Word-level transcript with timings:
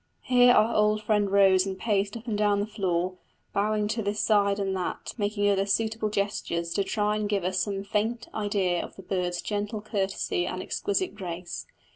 Here 0.23 0.51
our 0.51 0.73
old 0.73 1.03
friend 1.03 1.29
rose 1.31 1.67
and 1.67 1.77
paced 1.77 2.17
up 2.17 2.25
and 2.25 2.35
down 2.35 2.59
the 2.59 2.65
floor, 2.65 3.17
bowing 3.53 3.87
to 3.89 4.01
this 4.01 4.19
side 4.19 4.57
and 4.57 4.75
that 4.75 5.11
and 5.11 5.19
making 5.19 5.47
other 5.47 5.67
suitable 5.67 6.09
gestures, 6.09 6.73
to 6.73 6.83
try 6.83 7.19
to 7.19 7.23
give 7.25 7.43
us 7.43 7.59
some 7.59 7.83
faint 7.83 8.27
idea 8.33 8.83
of 8.83 8.95
the 8.95 9.03
birds' 9.03 9.43
gentle 9.43 9.79
courtesy 9.79 10.47
and 10.47 10.59
exquisite 10.63 11.13
grace. 11.13 11.67